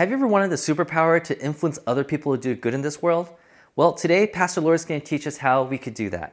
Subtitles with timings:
[0.00, 3.02] Have you ever wanted the superpower to influence other people to do good in this
[3.02, 3.28] world?
[3.76, 6.32] Well, today, Pastor Laura is going to teach us how we could do that.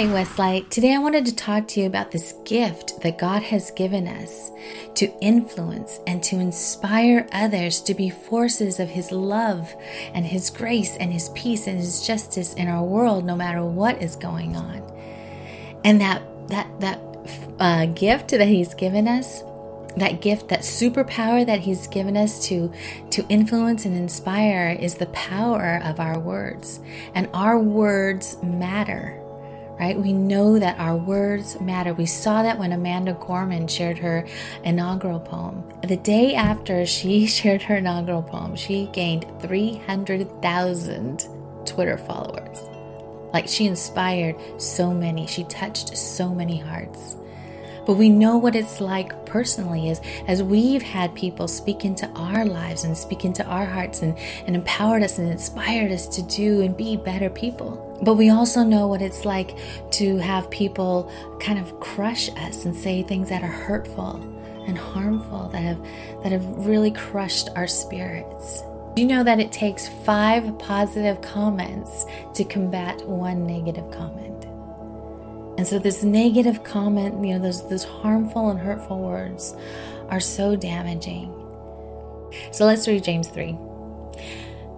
[0.00, 3.70] Hey Westlight, today I wanted to talk to you about this gift that God has
[3.70, 4.50] given us
[4.94, 9.74] to influence and to inspire others to be forces of His love
[10.14, 14.00] and His grace and His peace and His justice in our world, no matter what
[14.00, 14.82] is going on.
[15.84, 17.00] And that that that
[17.58, 19.42] uh, gift that He's given us,
[19.98, 22.72] that gift, that superpower that He's given us to
[23.10, 26.80] to influence and inspire, is the power of our words,
[27.14, 29.19] and our words matter
[29.80, 29.98] right?
[29.98, 31.94] We know that our words matter.
[31.94, 34.26] We saw that when Amanda Gorman shared her
[34.62, 35.64] inaugural poem.
[35.82, 41.26] The day after she shared her inaugural poem, she gained 300,000
[41.64, 42.60] Twitter followers.
[43.32, 47.16] Like she inspired so many, she touched so many hearts.
[47.86, 52.44] But we know what it's like personally as, as we've had people speak into our
[52.44, 56.62] lives and speak into our hearts and, and empowered us and inspired us to do
[56.62, 57.86] and be better people.
[58.02, 59.58] But we also know what it's like
[59.92, 64.16] to have people kind of crush us and say things that are hurtful
[64.66, 65.82] and harmful that have
[66.22, 68.62] that have really crushed our spirits.
[68.94, 74.46] Do you know that it takes 5 positive comments to combat one negative comment?
[75.60, 79.54] And so this negative comment, you know, those those harmful and hurtful words
[80.08, 81.30] are so damaging.
[82.50, 83.58] So let's read James 3.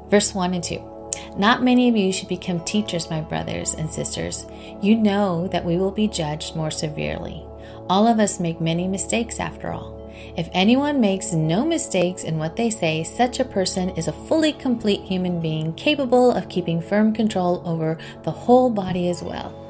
[0.09, 0.83] Verse 1 and 2.
[1.39, 4.45] Not many of you should become teachers, my brothers and sisters.
[4.83, 7.47] You know that we will be judged more severely.
[7.89, 10.11] All of us make many mistakes, after all.
[10.37, 14.53] If anyone makes no mistakes in what they say, such a person is a fully
[14.53, 19.62] complete human being capable of keeping firm control over the whole body as well.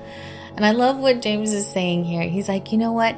[0.57, 2.23] And I love what James is saying here.
[2.23, 3.17] He's like, you know what?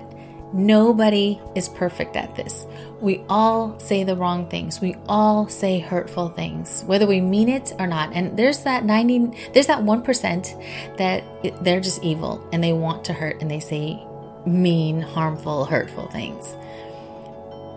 [0.52, 2.64] Nobody is perfect at this.
[3.00, 4.80] We all say the wrong things.
[4.80, 8.12] We all say hurtful things, whether we mean it or not.
[8.12, 13.12] And there's that 90 there's that 1% that they're just evil and they want to
[13.12, 14.00] hurt and they say
[14.46, 16.54] mean, harmful, hurtful things.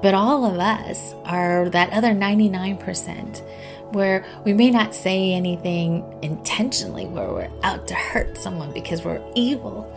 [0.01, 3.41] But all of us are that other 99%
[3.91, 9.21] where we may not say anything intentionally where we're out to hurt someone because we're
[9.35, 9.91] evil,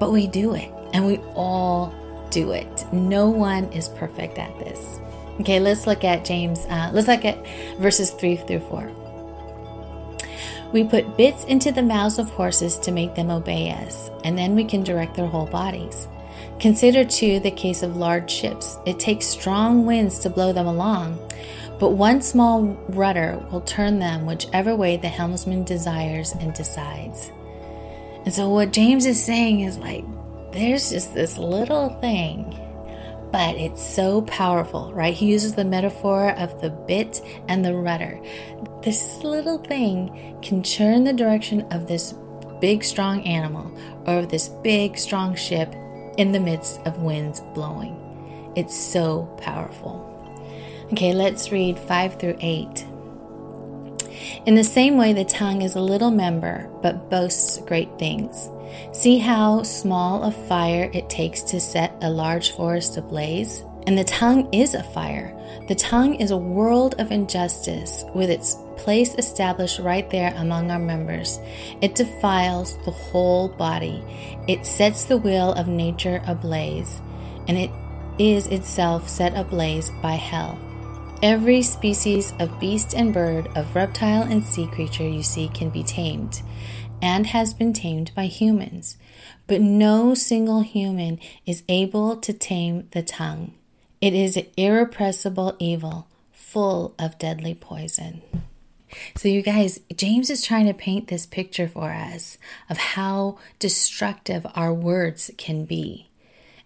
[0.00, 1.94] but we do it and we all
[2.30, 2.86] do it.
[2.92, 4.98] No one is perfect at this.
[5.40, 6.66] Okay, let's look at James.
[6.66, 7.46] Uh, let's look at
[7.78, 8.92] verses 3 through 4.
[10.72, 14.54] We put bits into the mouths of horses to make them obey us, and then
[14.54, 16.08] we can direct their whole bodies.
[16.58, 18.78] Consider too the case of large ships.
[18.86, 21.18] It takes strong winds to blow them along,
[21.82, 27.32] but one small rudder will turn them whichever way the helmsman desires and decides.
[28.24, 30.04] And so, what James is saying is like,
[30.52, 32.56] there's just this little thing,
[33.32, 35.12] but it's so powerful, right?
[35.12, 38.22] He uses the metaphor of the bit and the rudder.
[38.84, 42.14] This little thing can turn the direction of this
[42.60, 43.76] big, strong animal
[44.06, 45.74] or of this big, strong ship
[46.16, 48.52] in the midst of winds blowing.
[48.54, 50.11] It's so powerful.
[50.92, 52.86] Okay, let's read 5 through 8.
[54.44, 58.50] In the same way, the tongue is a little member, but boasts great things.
[58.92, 63.64] See how small a fire it takes to set a large forest ablaze?
[63.86, 65.34] And the tongue is a fire.
[65.66, 70.78] The tongue is a world of injustice with its place established right there among our
[70.78, 71.40] members.
[71.80, 74.04] It defiles the whole body.
[74.46, 77.00] It sets the wheel of nature ablaze,
[77.48, 77.70] and it
[78.18, 80.58] is itself set ablaze by hell.
[81.22, 85.84] Every species of beast and bird, of reptile and sea creature you see can be
[85.84, 86.42] tamed
[87.00, 88.96] and has been tamed by humans.
[89.46, 93.54] But no single human is able to tame the tongue.
[94.00, 98.22] It is an irrepressible evil, full of deadly poison.
[99.16, 102.36] So, you guys, James is trying to paint this picture for us
[102.68, 106.08] of how destructive our words can be.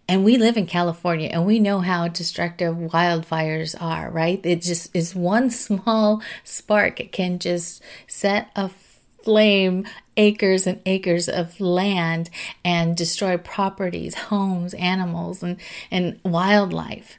[0.08, 4.40] And we live in California and we know how destructive wildfires are, right?
[4.44, 7.00] It just is one small spark.
[7.00, 8.70] It can just set a
[9.22, 9.84] flame
[10.16, 12.30] acres and acres of land
[12.64, 15.56] and destroy properties, homes, animals, and,
[15.90, 17.18] and wildlife.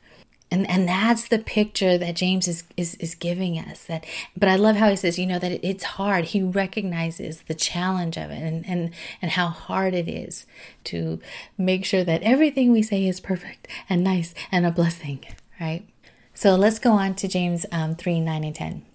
[0.50, 4.06] And and that's the picture that James is, is is giving us that
[4.36, 6.26] but I love how he says you know that it's hard.
[6.26, 8.92] He recognizes the challenge of it and and
[9.22, 10.46] and how hard it is
[10.86, 11.20] to
[11.58, 15.26] make sure that everything we say is perfect and nice and a blessing
[15.60, 15.88] right?
[16.34, 18.86] So let's go on to James um, 3 9 and 10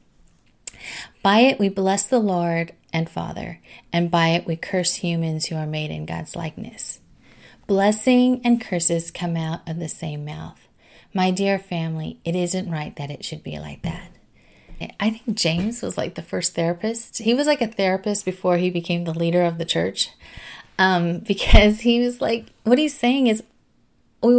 [1.22, 3.60] by it we bless the Lord and Father
[3.93, 7.00] and by it we curse humans who are made in God's likeness.
[7.66, 10.62] Blessing and curses come out of the same mouth
[11.14, 14.12] my dear family, it isn't right that it should be like that.
[14.99, 17.19] I think James was like the first therapist.
[17.19, 20.11] He was like a therapist before he became the leader of the church.
[20.79, 23.43] Um, because he was like, what he's saying is,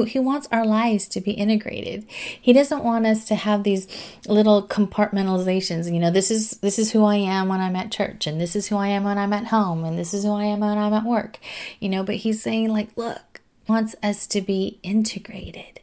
[0.08, 2.06] he wants our lives to be integrated.
[2.10, 3.86] He doesn't want us to have these
[4.26, 5.94] little compartmentalizations.
[5.94, 8.56] You know, this is this is who I am when I'm at church, and this
[8.56, 10.78] is who I am when I'm at home, and this is who I am when
[10.78, 11.38] I'm at work.
[11.82, 15.82] You know, but he's saying like, look, wants us to be integrated.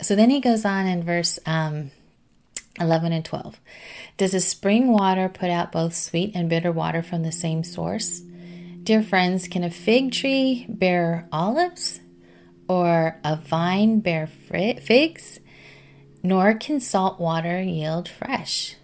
[0.00, 1.90] So then he goes on in verse um,
[2.80, 3.60] 11 and 12.
[4.16, 8.20] Does a spring water put out both sweet and bitter water from the same source?
[8.82, 12.00] Dear friends, can a fig tree bear olives
[12.68, 15.40] or a vine bear figs?
[16.22, 18.76] Nor can salt water yield fresh.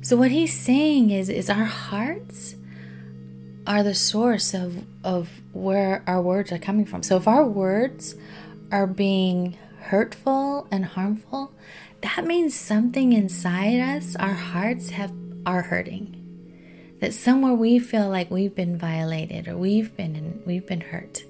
[0.00, 2.56] So what he's saying is is our hearts
[3.66, 7.02] are the source of of where our words are coming from.
[7.02, 8.16] So if our words
[8.72, 9.56] are being
[9.92, 11.52] hurtful and harmful,
[12.00, 15.12] that means something inside us, our hearts have
[15.44, 16.16] are hurting.
[17.00, 21.24] That somewhere we feel like we've been violated or we've been we've been hurt.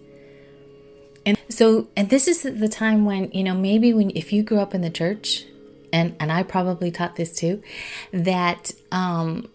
[1.26, 4.60] And so and this is the time when, you know, maybe when if you grew
[4.60, 5.44] up in the church
[5.92, 7.60] and and I probably taught this too,
[8.12, 9.48] that um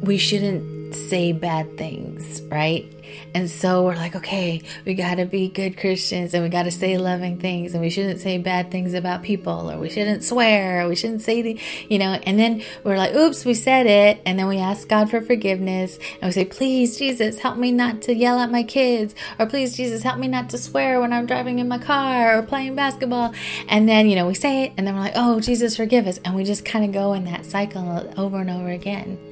[0.00, 2.90] we shouldn't say bad things, right?
[3.34, 6.70] And so we're like, okay, we got to be good Christians and we got to
[6.70, 10.84] say loving things and we shouldn't say bad things about people or we shouldn't swear
[10.84, 14.20] or we shouldn't say the, you know, and then we're like, oops, we said it.
[14.26, 18.02] And then we ask God for forgiveness and we say, please, Jesus, help me not
[18.02, 21.26] to yell at my kids or please, Jesus, help me not to swear when I'm
[21.26, 23.32] driving in my car or playing basketball.
[23.68, 26.18] And then, you know, we say it and then we're like, oh, Jesus, forgive us.
[26.24, 29.29] And we just kind of go in that cycle over and over again.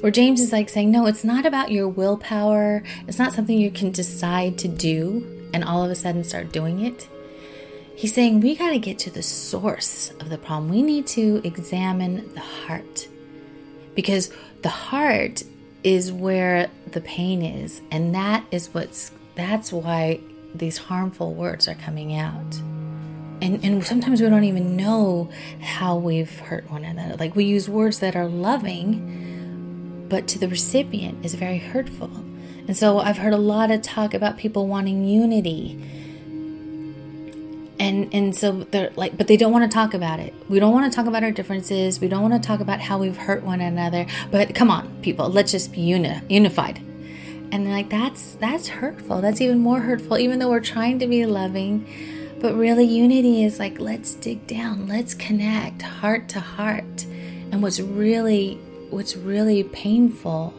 [0.00, 2.82] Where James is like saying, no, it's not about your willpower.
[3.08, 6.84] It's not something you can decide to do and all of a sudden start doing
[6.84, 7.08] it.
[7.96, 10.70] He's saying we got to get to the source of the problem.
[10.70, 13.08] We need to examine the heart
[13.94, 14.30] because
[14.62, 15.42] the heart
[15.82, 20.20] is where the pain is, and that is what's that's why
[20.54, 22.60] these harmful words are coming out.
[23.42, 27.16] And, and sometimes we don't even know how we've hurt one another.
[27.16, 29.35] Like we use words that are loving,
[30.08, 32.10] but to the recipient is very hurtful.
[32.66, 35.80] And so I've heard a lot of talk about people wanting unity.
[37.78, 40.34] And and so they're like but they don't want to talk about it.
[40.48, 42.00] We don't want to talk about our differences.
[42.00, 44.06] We don't want to talk about how we've hurt one another.
[44.30, 46.78] But come on, people, let's just be uni- unified.
[47.52, 49.20] And they're like that's that's hurtful.
[49.20, 51.86] That's even more hurtful even though we're trying to be loving.
[52.40, 54.88] But really unity is like let's dig down.
[54.88, 57.04] Let's connect heart to heart.
[57.52, 58.58] And what's really
[58.90, 60.54] what's really painful,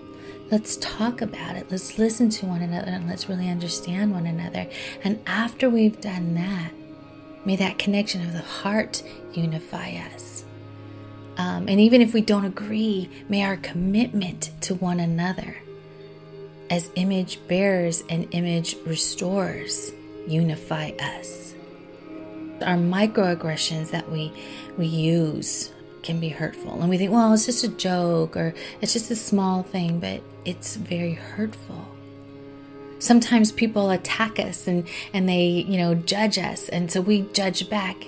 [0.51, 1.67] let's talk about it.
[1.69, 4.67] Let's listen to one another and let's really understand one another.
[5.03, 6.71] And after we've done that,
[7.45, 9.03] may that connection of the heart
[9.33, 10.45] unify us.
[11.37, 15.57] Um, and even if we don't agree, may our commitment to one another
[16.69, 19.91] as image bearers and image restorers
[20.27, 21.53] unify us.
[22.61, 24.33] Our microaggressions that we
[24.77, 25.71] we use
[26.03, 26.79] can be hurtful.
[26.79, 30.21] And we think, well, it's just a joke or it's just a small thing, but
[30.45, 31.87] it's very hurtful.
[32.99, 36.69] Sometimes people attack us and, and they, you know, judge us.
[36.69, 38.07] And so we judge back.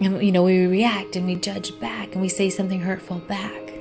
[0.00, 3.72] And, you know, we react and we judge back and we say something hurtful back.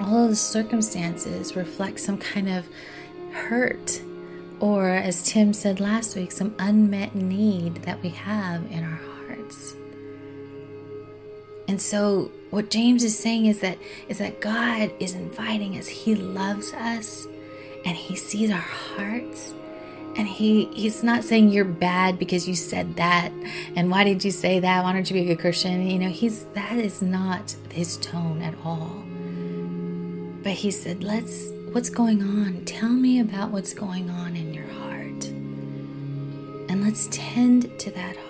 [0.00, 2.66] All of the circumstances reflect some kind of
[3.32, 4.00] hurt
[4.60, 9.76] or, as Tim said last week, some unmet need that we have in our hearts.
[11.68, 15.86] And so what James is saying is that is that God is inviting us.
[15.86, 17.26] He loves us
[17.84, 19.54] and he sees our hearts.
[20.16, 23.30] And he he's not saying you're bad because you said that
[23.76, 24.82] and why did you say that?
[24.82, 25.88] Why don't you be a good Christian?
[25.88, 29.04] You know, he's that is not his tone at all.
[30.42, 32.64] But he said, "Let's what's going on?
[32.64, 35.26] Tell me about what's going on in your heart."
[36.70, 38.27] And let's tend to that heart.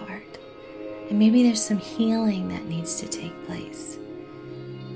[1.09, 3.97] And maybe there's some healing that needs to take place.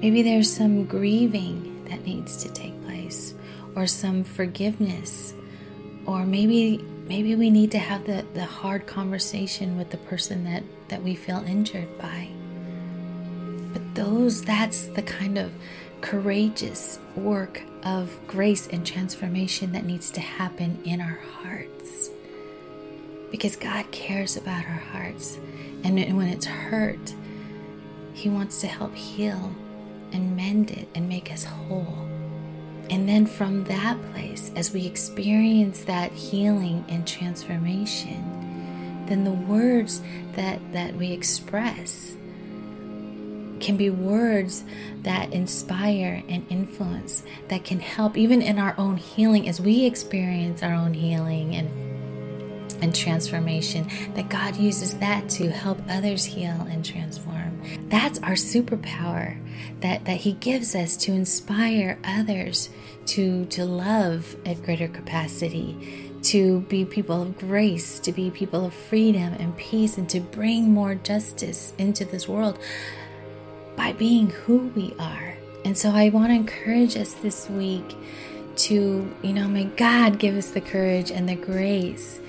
[0.01, 3.35] Maybe there's some grieving that needs to take place,
[3.75, 5.35] or some forgiveness,
[6.07, 10.63] or maybe maybe we need to have the, the hard conversation with the person that,
[10.89, 12.29] that we feel injured by.
[13.73, 15.53] But those, that's the kind of
[16.01, 22.11] courageous work of grace and transformation that needs to happen in our hearts.
[23.31, 25.39] Because God cares about our hearts.
[25.85, 27.15] And when it's hurt,
[28.15, 29.55] He wants to help heal
[30.13, 32.09] and mend it and make us whole.
[32.91, 40.03] And then from that place, as we experience that healing and transformation, then the words
[40.35, 42.17] that, that we express
[43.61, 44.65] can be words
[45.03, 50.63] that inspire and influence, that can help even in our own healing as we experience
[50.63, 51.69] our own healing and
[52.83, 57.63] and transformation, that God uses that to help others heal and transform.
[57.89, 59.39] That's our superpower
[59.81, 62.69] that, that He gives us to inspire others
[63.07, 68.75] to, to love at greater capacity, to be people of grace, to be people of
[68.75, 72.59] freedom and peace, and to bring more justice into this world
[73.77, 75.37] by being who we are.
[75.65, 77.97] And so I want to encourage us this week
[78.55, 82.21] to, you know, may God give us the courage and the grace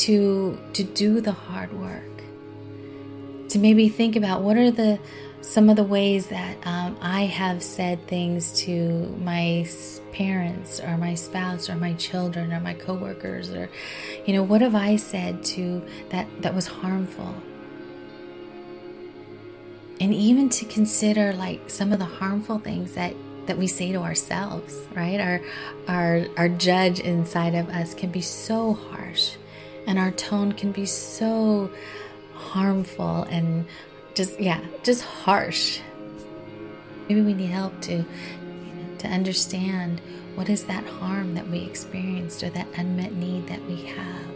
[0.00, 2.04] to to do the hard work.
[3.50, 4.98] To maybe think about what are the
[5.42, 9.66] some of the ways that um, I have said things to my
[10.12, 13.70] parents or my spouse or my children or my coworkers or
[14.26, 17.34] you know what have I said to that that was harmful?
[20.00, 23.14] And even to consider like some of the harmful things that
[23.46, 25.20] that we say to ourselves right?
[25.20, 25.40] Our
[25.88, 29.36] our our judge inside of us can be so harsh
[29.86, 31.70] and our tone can be so
[32.34, 33.66] harmful and
[34.14, 35.80] just yeah just harsh
[37.08, 38.04] maybe we need help to
[38.98, 40.00] to understand
[40.34, 44.34] what is that harm that we experienced or that unmet need that we have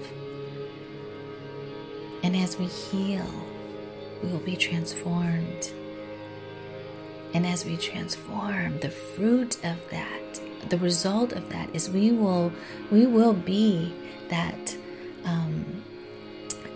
[2.22, 3.26] and as we heal
[4.24, 5.72] we will be transformed.
[7.34, 12.52] And as we transform, the fruit of that, the result of that is we will
[12.90, 13.92] we will be
[14.28, 14.76] that
[15.24, 15.82] um,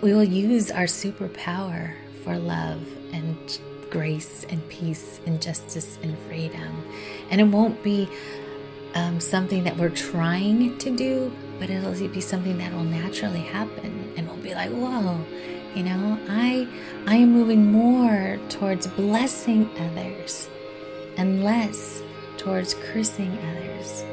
[0.01, 6.83] we will use our superpower for love and grace and peace and justice and freedom.
[7.29, 8.07] And it won't be
[8.95, 14.13] um, something that we're trying to do, but it'll be something that will naturally happen.
[14.15, 15.23] And we'll be like, whoa,
[15.75, 16.67] you know, I
[17.05, 20.49] I am moving more towards blessing others
[21.17, 22.01] and less
[22.37, 24.03] towards cursing others.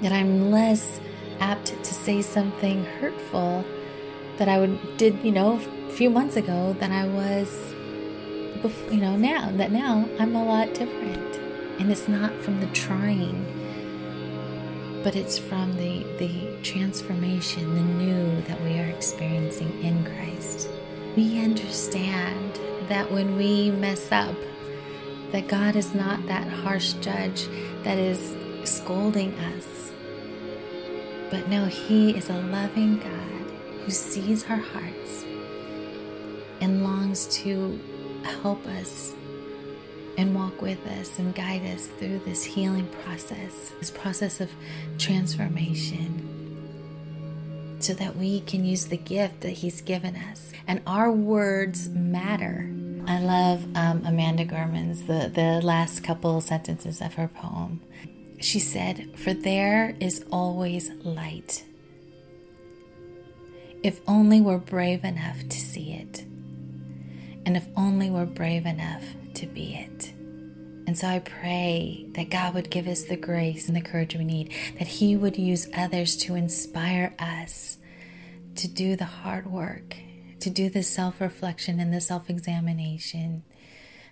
[0.00, 1.00] That I'm less
[1.42, 3.64] apt to say something hurtful
[4.38, 7.48] that I would did, you know, a few months ago than I was
[8.62, 11.36] before, you know, now that now I'm a lot different.
[11.80, 13.44] And it's not from the trying,
[15.02, 16.32] but it's from the the
[16.62, 20.68] transformation, the new that we are experiencing in Christ
[21.16, 22.58] we understand
[22.88, 24.36] that when we mess up,
[25.30, 27.48] that God is not that harsh judge
[27.84, 28.34] that is
[28.64, 29.92] scolding us.
[31.32, 35.24] But no, He is a loving God who sees our hearts
[36.60, 37.80] and longs to
[38.22, 39.14] help us
[40.18, 44.50] and walk with us and guide us through this healing process, this process of
[44.98, 46.28] transformation
[47.80, 50.52] so that we can use the gift that He's given us.
[50.66, 52.70] And our words matter.
[53.06, 57.80] I love um, Amanda Gorman's, the, the last couple sentences of her poem.
[58.42, 61.64] She said, For there is always light.
[63.84, 66.24] If only we're brave enough to see it.
[67.46, 70.12] And if only we're brave enough to be it.
[70.86, 74.24] And so I pray that God would give us the grace and the courage we
[74.24, 77.78] need, that He would use others to inspire us
[78.56, 79.96] to do the hard work,
[80.40, 83.44] to do the self reflection and the self examination,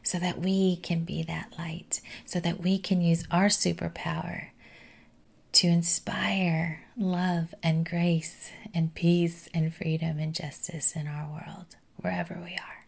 [0.02, 4.48] so that we can be that light, so that we can use our superpower
[5.52, 12.34] to inspire love and grace and peace and freedom and justice in our world, wherever
[12.34, 12.79] we are.